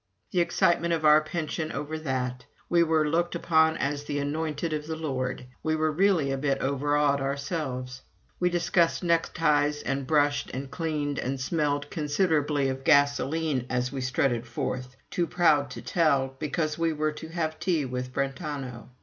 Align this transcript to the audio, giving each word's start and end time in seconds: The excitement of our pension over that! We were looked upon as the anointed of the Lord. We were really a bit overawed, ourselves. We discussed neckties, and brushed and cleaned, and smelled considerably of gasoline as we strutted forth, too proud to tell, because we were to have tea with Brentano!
The 0.31 0.39
excitement 0.39 0.95
of 0.95 1.05
our 1.05 1.21
pension 1.21 1.71
over 1.71 1.99
that! 1.99 2.47
We 2.69 2.81
were 2.81 3.07
looked 3.07 3.35
upon 3.35 3.77
as 3.77 4.03
the 4.03 4.17
anointed 4.17 4.73
of 4.73 4.87
the 4.87 4.95
Lord. 4.95 5.45
We 5.61 5.75
were 5.75 5.91
really 5.91 6.31
a 6.31 6.39
bit 6.39 6.57
overawed, 6.59 7.21
ourselves. 7.21 8.01
We 8.39 8.49
discussed 8.49 9.03
neckties, 9.03 9.83
and 9.83 10.07
brushed 10.07 10.49
and 10.55 10.71
cleaned, 10.71 11.19
and 11.19 11.39
smelled 11.39 11.91
considerably 11.91 12.67
of 12.67 12.83
gasoline 12.83 13.67
as 13.69 13.91
we 13.91 14.01
strutted 14.01 14.47
forth, 14.47 14.95
too 15.11 15.27
proud 15.27 15.69
to 15.69 15.83
tell, 15.83 16.33
because 16.39 16.79
we 16.79 16.93
were 16.93 17.11
to 17.11 17.27
have 17.29 17.59
tea 17.59 17.85
with 17.85 18.11
Brentano! 18.11 18.89